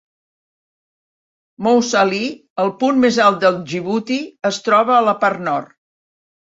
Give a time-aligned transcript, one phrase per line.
[1.67, 2.23] Mousa Ali,
[2.65, 4.19] el punt més alt de Djibouti,
[4.53, 5.81] es troba a la part nord.